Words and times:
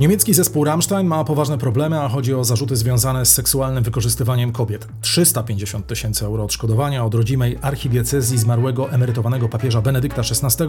Niemiecki 0.00 0.34
zespół 0.34 0.64
Rammstein 0.64 1.06
ma 1.06 1.24
poważne 1.24 1.58
problemy, 1.58 2.00
a 2.00 2.08
chodzi 2.08 2.34
o 2.34 2.44
zarzuty 2.44 2.76
związane 2.76 3.26
z 3.26 3.32
seksualnym 3.32 3.84
wykorzystywaniem 3.84 4.52
kobiet. 4.52 4.88
350 5.00 5.86
tysięcy 5.86 6.24
euro 6.26 6.44
odszkodowania 6.44 7.04
od 7.04 7.14
rodzimej 7.14 7.58
archidiecezji 7.62 8.38
zmarłego 8.38 8.90
emerytowanego 8.90 9.48
papieża 9.48 9.82
Benedykta 9.82 10.22
XVI 10.22 10.64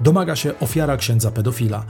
domaga 0.00 0.36
się 0.36 0.58
ofiara 0.58 0.96
księdza 0.96 1.30
pedofila. 1.30 1.84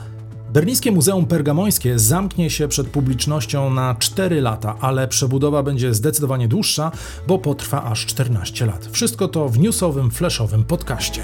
Berlińskie 0.53 0.93
Muzeum 0.93 1.26
Pergamońskie 1.26 1.99
zamknie 1.99 2.51
się 2.51 2.69
przed 2.69 2.87
publicznością 2.87 3.71
na 3.71 3.95
4 3.99 4.41
lata, 4.41 4.77
ale 4.81 5.09
przebudowa 5.09 5.63
będzie 5.63 5.95
zdecydowanie 5.95 6.49
dłuższa, 6.49 6.93
bo 7.27 7.38
potrwa 7.38 7.85
aż 7.85 8.07
14 8.07 8.67
lat. 8.67 8.88
Wszystko 8.93 9.29
to 9.29 9.49
w 9.49 9.59
newsowym, 9.59 10.11
flashowym 10.11 10.65
podcaście. 10.65 11.22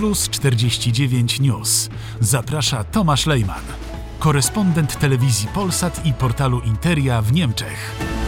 Plus 0.00 0.28
49 0.28 1.40
News. 1.40 1.90
Zaprasza 2.20 2.84
Tomasz 2.84 3.26
Lejman, 3.26 3.62
korespondent 4.18 4.98
telewizji 4.98 5.48
Polsat 5.48 6.06
i 6.06 6.12
portalu 6.12 6.60
Interia 6.60 7.22
w 7.22 7.32
Niemczech. 7.32 8.19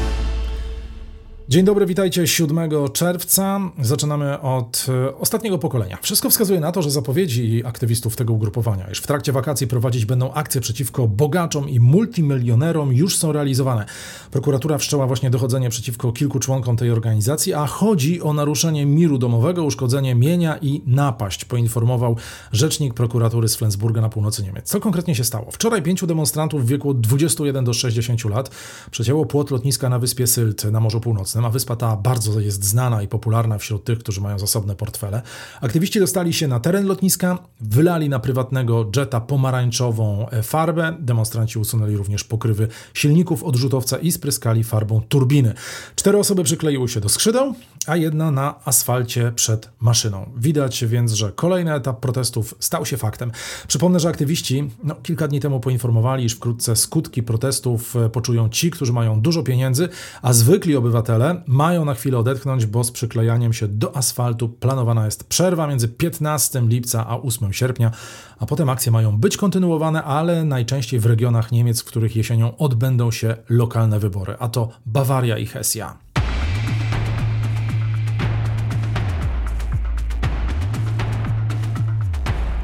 Dzień 1.52 1.64
dobry, 1.64 1.86
witajcie 1.86 2.26
7 2.26 2.70
czerwca. 2.92 3.60
Zaczynamy 3.80 4.40
od 4.40 4.86
e, 4.88 5.16
ostatniego 5.16 5.58
pokolenia. 5.58 5.98
Wszystko 6.02 6.30
wskazuje 6.30 6.60
na 6.60 6.72
to, 6.72 6.82
że 6.82 6.90
zapowiedzi 6.90 7.62
aktywistów 7.64 8.16
tego 8.16 8.32
ugrupowania, 8.32 8.90
iż 8.90 8.98
w 8.98 9.06
trakcie 9.06 9.32
wakacji 9.32 9.66
prowadzić 9.66 10.04
będą 10.04 10.32
akcje 10.32 10.60
przeciwko 10.60 11.08
bogaczom 11.08 11.68
i 11.68 11.80
multimilionerom, 11.80 12.92
już 12.92 13.16
są 13.16 13.32
realizowane. 13.32 13.84
Prokuratura 14.30 14.78
wszczęła 14.78 15.06
właśnie 15.06 15.30
dochodzenie 15.30 15.70
przeciwko 15.70 16.12
kilku 16.12 16.38
członkom 16.38 16.76
tej 16.76 16.90
organizacji, 16.90 17.54
a 17.54 17.66
chodzi 17.66 18.22
o 18.22 18.32
naruszenie 18.32 18.86
miru 18.86 19.18
domowego, 19.18 19.64
uszkodzenie 19.64 20.14
mienia 20.14 20.56
i 20.56 20.82
napaść, 20.86 21.44
poinformował 21.44 22.16
rzecznik 22.52 22.94
prokuratury 22.94 23.48
z 23.48 23.56
Flensburga 23.56 24.00
na 24.00 24.08
północy 24.08 24.42
Niemiec. 24.42 24.68
Co 24.68 24.80
konkretnie 24.80 25.14
się 25.14 25.24
stało? 25.24 25.50
Wczoraj 25.50 25.82
pięciu 25.82 26.06
demonstrantów 26.06 26.64
w 26.64 26.66
wieku 26.66 26.90
od 26.90 27.00
21 27.00 27.64
do 27.64 27.72
60 27.74 28.24
lat 28.24 28.50
przecięło 28.90 29.26
płot 29.26 29.50
lotniska 29.50 29.88
na 29.88 29.98
wyspie 29.98 30.26
Sylt 30.26 30.64
na 30.64 30.80
Morzu 30.80 31.00
Północnym 31.00 31.41
a 31.44 31.50
wyspa 31.50 31.76
ta 31.76 31.96
bardzo 31.96 32.40
jest 32.40 32.64
znana 32.64 33.02
i 33.02 33.08
popularna 33.08 33.58
wśród 33.58 33.84
tych, 33.84 33.98
którzy 33.98 34.20
mają 34.20 34.38
zasobne 34.38 34.76
portfele. 34.76 35.22
Aktywiści 35.60 36.00
dostali 36.00 36.32
się 36.32 36.48
na 36.48 36.60
teren 36.60 36.86
lotniska, 36.86 37.38
wylali 37.60 38.08
na 38.08 38.18
prywatnego 38.18 38.90
jetta 38.96 39.20
pomarańczową 39.20 40.26
farbę. 40.42 40.96
Demonstranci 41.00 41.58
usunęli 41.58 41.96
również 41.96 42.24
pokrywy 42.24 42.68
silników 42.94 43.44
odrzutowca 43.44 43.98
i 43.98 44.12
spryskali 44.12 44.64
farbą 44.64 45.00
turbiny. 45.08 45.54
Cztery 45.96 46.18
osoby 46.18 46.44
przykleiły 46.44 46.88
się 46.88 47.00
do 47.00 47.08
skrzydeł, 47.08 47.54
a 47.86 47.96
jedna 47.96 48.30
na 48.30 48.54
asfalcie 48.64 49.32
przed 49.34 49.70
maszyną. 49.80 50.30
Widać 50.36 50.84
więc, 50.84 51.12
że 51.12 51.32
kolejny 51.32 51.74
etap 51.74 52.00
protestów 52.00 52.54
stał 52.60 52.86
się 52.86 52.96
faktem. 52.96 53.32
Przypomnę, 53.68 54.00
że 54.00 54.08
aktywiści 54.08 54.70
no, 54.84 54.94
kilka 54.94 55.28
dni 55.28 55.40
temu 55.40 55.60
poinformowali, 55.60 56.24
iż 56.24 56.34
wkrótce 56.34 56.76
skutki 56.76 57.22
protestów 57.22 57.96
e, 57.96 58.10
poczują 58.10 58.48
ci, 58.48 58.70
którzy 58.70 58.92
mają 58.92 59.20
dużo 59.20 59.42
pieniędzy, 59.42 59.88
a 60.22 60.32
zwykli 60.32 60.76
obywatele 60.76 61.31
mają 61.46 61.84
na 61.84 61.94
chwilę 61.94 62.18
odetchnąć, 62.18 62.66
bo 62.66 62.84
z 62.84 62.90
przyklejaniem 62.90 63.52
się 63.52 63.68
do 63.68 63.96
asfaltu 63.96 64.48
planowana 64.48 65.04
jest 65.04 65.28
przerwa 65.28 65.66
między 65.66 65.88
15 65.88 66.60
lipca 66.60 67.06
a 67.06 67.16
8 67.16 67.52
sierpnia, 67.52 67.90
a 68.38 68.46
potem 68.46 68.68
akcje 68.68 68.92
mają 68.92 69.18
być 69.18 69.36
kontynuowane, 69.36 70.04
ale 70.04 70.44
najczęściej 70.44 71.00
w 71.00 71.06
regionach 71.06 71.52
Niemiec, 71.52 71.82
w 71.82 71.84
których 71.84 72.16
jesienią 72.16 72.56
odbędą 72.56 73.10
się 73.10 73.36
lokalne 73.48 73.98
wybory, 73.98 74.36
a 74.38 74.48
to 74.48 74.68
Bawaria 74.86 75.38
i 75.38 75.46
Hesja. 75.46 76.11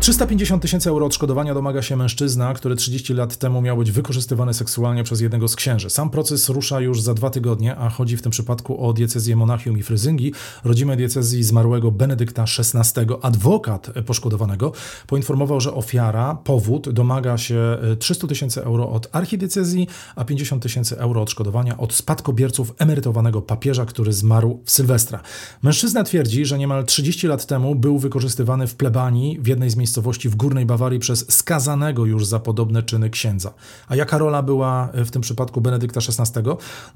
350 0.08 0.62
tysięcy 0.62 0.90
euro 0.90 1.06
odszkodowania 1.06 1.54
domaga 1.54 1.82
się 1.82 1.96
mężczyzna, 1.96 2.54
który 2.54 2.76
30 2.76 3.14
lat 3.14 3.36
temu 3.36 3.62
miał 3.62 3.76
być 3.76 3.92
wykorzystywany 3.92 4.54
seksualnie 4.54 5.04
przez 5.04 5.20
jednego 5.20 5.48
z 5.48 5.56
księży. 5.56 5.90
Sam 5.90 6.10
proces 6.10 6.48
rusza 6.48 6.80
już 6.80 7.02
za 7.02 7.14
dwa 7.14 7.30
tygodnie, 7.30 7.76
a 7.76 7.90
chodzi 7.90 8.16
w 8.16 8.22
tym 8.22 8.32
przypadku 8.32 8.86
o 8.86 8.92
diecezję 8.92 9.36
Monachium 9.36 9.78
i 9.78 9.82
Fryzyngi, 9.82 10.32
rodzime 10.64 10.96
diecezji 10.96 11.44
zmarłego 11.44 11.90
Benedykta 11.90 12.44
XVI. 12.58 13.00
Adwokat 13.22 13.90
poszkodowanego 14.06 14.72
poinformował, 15.06 15.60
że 15.60 15.74
ofiara, 15.74 16.34
powód, 16.34 16.88
domaga 16.88 17.38
się 17.38 17.78
300 17.98 18.26
tysięcy 18.26 18.64
euro 18.64 18.90
od 18.90 19.08
archidiecezji, 19.12 19.88
a 20.16 20.24
50 20.24 20.62
tysięcy 20.62 20.98
euro 20.98 21.22
odszkodowania 21.22 21.78
od 21.78 21.94
spadkobierców 21.94 22.74
emerytowanego 22.78 23.42
papieża, 23.42 23.86
który 23.86 24.12
zmarł 24.12 24.62
w 24.64 24.70
Sylwestra. 24.70 25.20
Mężczyzna 25.62 26.04
twierdzi, 26.04 26.44
że 26.44 26.58
niemal 26.58 26.84
30 26.84 27.26
lat 27.26 27.46
temu 27.46 27.74
był 27.74 27.98
wykorzystywany 27.98 28.66
w 28.66 28.74
plebanii 28.74 29.38
w 29.40 29.46
jednej 29.46 29.70
z 29.70 29.76
miejscowości 29.76 29.97
miejscowości 29.98 30.28
w 30.28 30.36
Górnej 30.36 30.66
Bawarii 30.66 30.98
przez 30.98 31.32
skazanego 31.32 32.06
już 32.06 32.26
za 32.26 32.38
podobne 32.38 32.82
czyny 32.82 33.10
księdza. 33.10 33.54
A 33.88 33.96
jaka 33.96 34.18
rola 34.18 34.42
była 34.42 34.88
w 34.94 35.10
tym 35.10 35.22
przypadku 35.22 35.60
Benedykta 35.60 36.00
XVI? 36.00 36.40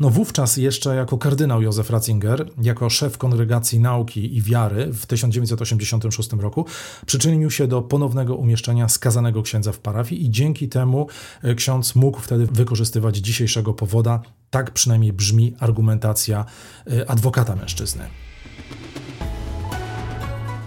No 0.01 0.11
wówczas 0.11 0.57
jeszcze 0.57 0.97
jako 0.97 1.19
kardynał 1.19 1.63
Józef 1.63 1.91
Ratzinger, 1.91 2.51
jako 2.63 2.91
szef 2.91 3.19
Kongregacji 3.19 3.81
Nauki 3.81 4.37
i 4.37 4.43
Wiary 4.43 4.93
w 4.93 5.07
1986 5.07 6.33
roku 6.33 6.67
przyczynił 7.07 7.51
się 7.51 7.67
do 7.67 7.83
ponownego 7.83 8.37
umieszczenia 8.37 8.89
skazanego 8.89 9.43
księdza 9.43 9.73
w 9.73 9.79
parafii 9.79 10.27
i 10.27 10.31
dzięki 10.31 10.69
temu 10.69 11.07
e, 11.43 11.55
ksiądz 11.55 11.95
mógł 11.95 12.21
wtedy 12.21 12.47
wykorzystywać 12.47 13.17
dzisiejszego 13.17 13.75
powoda. 13.75 14.23
Tak 14.51 14.71
przynajmniej 14.71 15.13
brzmi 15.13 15.55
argumentacja 15.61 16.45
e, 16.87 17.11
adwokata 17.11 17.57
mężczyzny. 17.57 18.05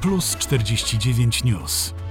Plus 0.02 0.35
49 0.35 1.44
News. 1.44 2.04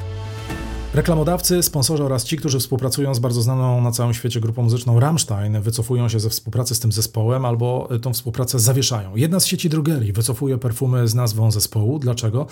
Reklamodawcy, 0.95 1.63
sponsorzy 1.63 2.05
oraz 2.05 2.25
ci, 2.25 2.37
którzy 2.37 2.59
współpracują 2.59 3.15
z 3.15 3.19
bardzo 3.19 3.43
znaną 3.43 3.81
na 3.81 3.91
całym 3.91 4.15
świecie 4.15 4.41
grupą 4.41 4.63
muzyczną 4.63 5.01
Rammstein, 5.01 5.61
wycofują 5.61 6.09
się 6.09 6.21
ze 6.21 6.31
współpracy 6.31 6.75
z 6.75 6.81
tym 6.81 6.93
zespołem 6.93 7.45
albo 7.45 7.89
tą 8.03 8.13
współpracę 8.13 8.59
zawieszają. 8.59 9.17
Jedna 9.17 9.41
z 9.41 9.47
sieci 9.47 9.69
drogerii 9.69 10.13
wycofuje 10.13 10.59
perfumy 10.59 11.09
z 11.09 11.15
nazwą 11.15 11.51
zespołu. 11.51 11.99
Dlaczego? 11.99 12.47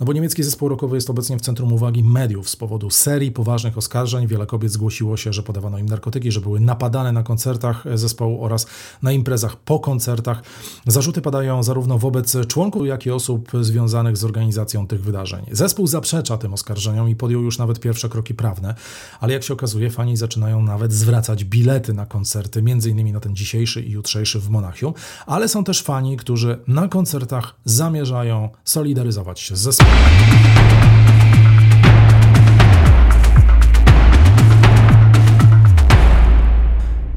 No 0.00 0.06
bo 0.06 0.12
niemiecki 0.12 0.42
zespół 0.42 0.68
rockowy 0.68 0.96
jest 0.96 1.10
obecnie 1.10 1.36
w 1.36 1.40
centrum 1.40 1.72
uwagi 1.72 2.04
mediów 2.04 2.50
z 2.50 2.56
powodu 2.56 2.90
serii 2.90 3.32
poważnych 3.32 3.78
oskarżeń. 3.78 4.26
Wiele 4.26 4.46
kobiet 4.46 4.72
zgłosiło 4.72 5.16
się, 5.16 5.32
że 5.32 5.42
podawano 5.42 5.78
im 5.78 5.86
narkotyki, 5.86 6.32
że 6.32 6.40
były 6.40 6.60
napadane 6.60 7.12
na 7.12 7.22
koncertach 7.22 7.84
zespołu 7.94 8.44
oraz 8.44 8.66
na 9.02 9.12
imprezach 9.12 9.56
po 9.56 9.80
koncertach. 9.80 10.42
Zarzuty 10.86 11.22
padają 11.22 11.62
zarówno 11.62 11.98
wobec 11.98 12.36
członków, 12.46 12.86
jak 12.86 13.06
i 13.06 13.10
osób 13.10 13.52
związanych 13.60 14.16
z 14.16 14.24
organizacją 14.24 14.86
tych 14.86 15.02
wydarzeń. 15.02 15.46
Zespół 15.52 15.86
zaprzecza 15.86 16.38
tym 16.38 16.54
oskarżeniom 16.54 17.08
i 17.08 17.16
podjął 17.16 17.42
już 17.42 17.58
nawet 17.58 17.78
pierwsze 17.86 18.08
kroki 18.08 18.34
prawne, 18.34 18.74
ale 19.20 19.32
jak 19.32 19.42
się 19.42 19.54
okazuje, 19.54 19.90
fani 19.90 20.16
zaczynają 20.16 20.62
nawet 20.62 20.92
zwracać 20.92 21.44
bilety 21.44 21.92
na 21.92 22.06
koncerty, 22.06 22.62
między 22.62 22.90
innymi 22.90 23.12
na 23.12 23.20
ten 23.20 23.36
dzisiejszy 23.36 23.82
i 23.82 23.90
jutrzejszy 23.90 24.40
w 24.40 24.48
Monachium, 24.48 24.94
ale 25.26 25.48
są 25.48 25.64
też 25.64 25.82
fani, 25.82 26.16
którzy 26.16 26.58
na 26.66 26.88
koncertach 26.88 27.54
zamierzają 27.64 28.48
solidaryzować 28.64 29.40
się 29.40 29.56
z 29.56 29.60
zespołem. 29.60 29.96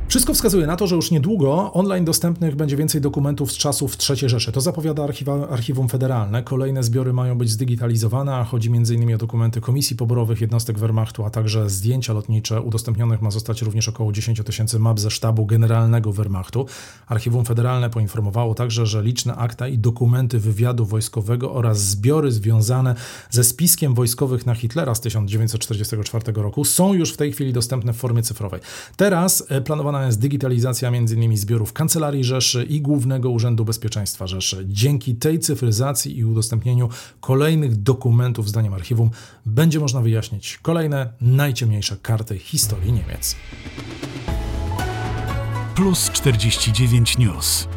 Wszystko 0.10 0.34
wskazuje 0.34 0.68
na 0.68 0.76
to, 0.76 0.88
że 0.88 0.96
już 0.96 1.12
niedługo 1.12 1.74
online 1.74 2.06
dostępnych 2.06 2.56
będzie 2.56 2.78
więcej 2.78 3.02
dokumentów 3.02 3.52
z 3.52 3.58
czasów 3.58 3.98
III 4.10 4.30
Rzeszy. 4.30 4.52
To 4.52 4.62
zapowiada 4.62 5.04
archiwa, 5.04 5.50
Archiwum 5.50 5.90
Federalne. 5.90 6.44
Kolejne 6.44 6.84
zbiory 6.84 7.14
mają 7.14 7.38
być 7.38 7.50
zdigitalizowane, 7.50 8.36
a 8.36 8.44
chodzi 8.44 8.70
m.in. 8.70 9.16
o 9.16 9.18
dokumenty 9.18 9.62
komisji 9.62 9.96
poborowych 9.96 10.42
jednostek 10.42 10.80
Wehrmachtu, 10.80 11.26
a 11.26 11.30
także 11.30 11.70
zdjęcia 11.70 12.14
lotnicze. 12.14 12.62
Udostępnionych 12.62 13.22
ma 13.22 13.32
zostać 13.32 13.62
również 13.62 13.90
około 13.90 14.12
10 14.12 14.42
tysięcy 14.46 14.80
map 14.80 15.00
ze 15.00 15.12
sztabu 15.12 15.46
generalnego 15.46 16.14
Wehrmachtu. 16.14 16.66
Archiwum 17.08 17.46
Federalne 17.46 17.90
poinformowało 17.90 18.56
także, 18.56 18.86
że 18.86 19.04
liczne 19.04 19.36
akta 19.36 19.68
i 19.68 19.78
dokumenty 19.78 20.40
wywiadu 20.40 20.86
wojskowego 20.86 21.54
oraz 21.54 21.80
zbiory 21.82 22.32
związane 22.32 22.96
ze 23.30 23.44
spiskiem 23.44 23.94
wojskowych 23.94 24.46
na 24.46 24.56
Hitlera 24.56 24.96
z 24.96 25.02
1944 25.02 26.34
roku 26.36 26.66
są 26.66 26.94
już 26.94 27.14
w 27.14 27.18
tej 27.18 27.32
chwili 27.32 27.54
dostępne 27.54 27.94
w 27.94 27.98
formie 27.98 28.24
cyfrowej. 28.24 28.62
Teraz 28.98 29.44
e, 29.50 29.62
planowana 30.00 30.06
jest 30.06 30.20
digitalizacja 30.20 30.90
m.in. 30.90 31.38
zbiorów 31.38 31.74
Kancelarii 31.74 32.24
Rzeszy 32.24 32.64
i 32.64 32.82
Głównego 32.82 33.30
Urzędu 33.30 33.66
Bezpieczeństwa 33.66 34.28
Rzeszy. 34.28 34.66
Dzięki 34.68 35.16
tej 35.16 35.40
cyfryzacji 35.40 36.18
i 36.18 36.26
udostępnieniu 36.26 36.90
kolejnych 37.22 37.76
dokumentów 37.76 38.50
zdaniem 38.50 38.74
archiwum 38.74 39.10
będzie 39.46 39.80
można 39.80 40.02
wyjaśnić 40.02 40.60
kolejne 40.62 41.14
najciemniejsze 41.22 41.98
karty 42.02 42.38
historii 42.38 42.94
Niemiec. 42.94 43.36
Plus 45.76 46.10
49 46.10 47.18
News. 47.18 47.68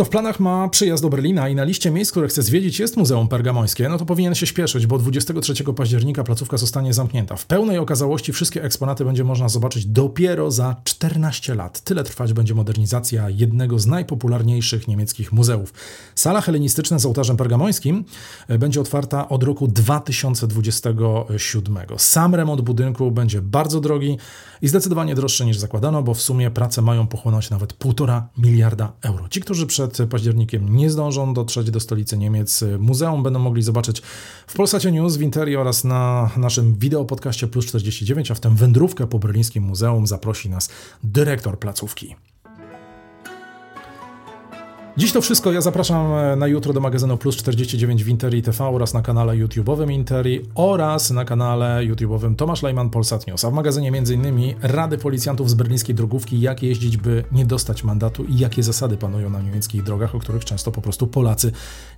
Kto 0.00 0.04
w 0.04 0.10
planach 0.10 0.40
ma 0.40 0.68
przyjazd 0.68 1.02
do 1.02 1.08
Berlina 1.08 1.48
i 1.48 1.54
na 1.54 1.64
liście 1.64 1.90
miejsc, 1.90 2.10
które 2.10 2.28
chce 2.28 2.42
zwiedzić 2.42 2.78
jest 2.78 2.96
Muzeum 2.96 3.28
Pergamońskie, 3.28 3.88
no 3.88 3.98
to 3.98 4.06
powinien 4.06 4.34
się 4.34 4.46
śpieszyć, 4.46 4.86
bo 4.86 4.98
23 4.98 5.64
października 5.64 6.24
placówka 6.24 6.56
zostanie 6.56 6.94
zamknięta. 6.94 7.36
W 7.36 7.46
pełnej 7.46 7.78
okazałości 7.78 8.32
wszystkie 8.32 8.64
eksponaty 8.64 9.04
będzie 9.04 9.24
można 9.24 9.48
zobaczyć 9.48 9.86
dopiero 9.86 10.50
za 10.50 10.76
14 10.84 11.54
lat. 11.54 11.80
Tyle 11.80 12.04
trwać 12.04 12.32
będzie 12.32 12.54
modernizacja 12.54 13.30
jednego 13.30 13.78
z 13.78 13.86
najpopularniejszych 13.86 14.88
niemieckich 14.88 15.32
muzeów. 15.32 15.72
Sala 16.14 16.40
helenistyczna 16.40 16.98
z 16.98 17.06
ołtarzem 17.06 17.36
pergamońskim 17.36 18.04
e, 18.48 18.58
będzie 18.58 18.80
otwarta 18.80 19.28
od 19.28 19.42
roku 19.42 19.68
2027. 19.68 21.76
Sam 21.96 22.34
remont 22.34 22.60
budynku 22.60 23.10
będzie 23.10 23.42
bardzo 23.42 23.80
drogi 23.80 24.18
i 24.62 24.68
zdecydowanie 24.68 25.14
droższy 25.14 25.44
niż 25.44 25.58
zakładano, 25.58 26.02
bo 26.02 26.14
w 26.14 26.22
sumie 26.22 26.50
prace 26.50 26.82
mają 26.82 27.06
pochłonąć 27.06 27.50
nawet 27.50 27.78
1,5 27.78 28.22
miliarda 28.38 28.92
euro. 29.02 29.28
Ci, 29.28 29.40
którzy 29.40 29.66
przed 29.66 29.89
październikiem 30.10 30.76
nie 30.76 30.90
zdążą 30.90 31.34
dotrzeć 31.34 31.70
do 31.70 31.80
stolicy 31.80 32.18
Niemiec, 32.18 32.64
muzeum 32.78 33.22
będą 33.22 33.38
mogli 33.38 33.62
zobaczyć 33.62 34.02
w 34.46 34.54
Polsacie 34.54 34.92
News, 34.92 35.16
w 35.16 35.22
Interi 35.22 35.56
oraz 35.56 35.84
na 35.84 36.30
naszym 36.36 36.74
wideopodcaście 36.74 37.46
Plus 37.46 37.66
49, 37.66 38.30
a 38.30 38.34
w 38.34 38.40
tę 38.40 38.56
wędrówkę 38.56 39.06
po 39.06 39.18
berlińskim 39.18 39.64
muzeum 39.64 40.06
zaprosi 40.06 40.50
nas 40.50 40.68
dyrektor 41.04 41.58
placówki. 41.58 42.16
Dziś 44.96 45.12
to 45.12 45.20
wszystko. 45.20 45.52
Ja 45.52 45.60
zapraszam 45.60 46.12
e, 46.12 46.36
na 46.36 46.46
jutro 46.46 46.72
do 46.72 46.80
magazynu 46.80 47.16
Plus 47.16 47.36
49 47.36 48.04
w 48.04 48.08
Interi 48.08 48.42
TV 48.42 48.64
oraz 48.64 48.94
na 48.94 49.02
kanale 49.02 49.32
YouTube'owym 49.32 49.92
Interi 49.92 50.40
oraz 50.54 51.10
na 51.10 51.24
kanale 51.24 51.80
YouTube'owym 51.86 52.36
Tomasz 52.36 52.62
Lejman 52.62 52.90
Polsat 52.90 53.26
News. 53.26 53.44
A 53.44 53.50
w 53.50 53.52
magazynie 53.52 53.88
m.in. 53.88 54.54
rady 54.62 54.98
policjantów 54.98 55.50
z 55.50 55.54
berlińskiej 55.54 55.94
drogówki, 55.94 56.40
jak 56.40 56.62
jeździć, 56.62 56.96
by 56.96 57.24
nie 57.32 57.46
dostać 57.46 57.84
mandatu 57.84 58.24
i 58.24 58.38
jakie 58.38 58.62
zasady 58.62 58.96
panują 58.96 59.30
na 59.30 59.40
niemieckich 59.40 59.82
drogach, 59.82 60.14
o 60.14 60.18
których 60.18 60.44
często 60.44 60.72
po 60.72 60.82
prostu 60.82 61.06
Polacy 61.06 61.52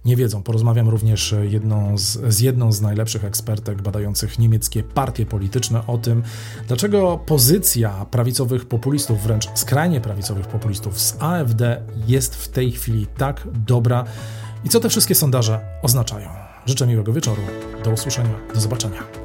nie 0.05 0.17
wiedzą. 0.17 0.43
Porozmawiam 0.43 0.89
również 0.89 1.35
jedną 1.43 1.99
z, 1.99 2.35
z 2.35 2.41
jedną 2.41 2.73
z 2.73 2.81
najlepszych 2.81 3.25
ekspertek 3.25 3.83
badających 3.83 4.39
niemieckie 4.39 4.83
partie 4.83 5.27
polityczne 5.27 5.87
o 5.87 5.99
tym, 5.99 6.23
dlaczego 6.69 7.21
pozycja 7.27 8.07
prawicowych 8.11 8.67
populistów, 8.67 9.23
wręcz 9.23 9.49
skrajnie 9.55 10.01
prawicowych 10.01 10.47
populistów 10.47 11.01
z 11.01 11.17
AfD 11.21 11.83
jest 12.07 12.37
w 12.37 12.49
tej 12.49 12.73
chwili 12.73 12.82
chwili 12.83 13.07
tak 13.07 13.43
dobra 13.55 14.05
i 14.65 14.69
co 14.69 14.81
te 14.81 14.89
wszystkie 14.89 15.15
sondaże 15.15 15.61
oznaczają. 15.83 16.29
Życzę 16.67 16.87
miłego 16.87 17.13
wieczoru, 17.13 17.43
do 17.85 17.91
usłyszenia, 17.91 18.35
do 18.55 18.61
zobaczenia. 18.61 19.22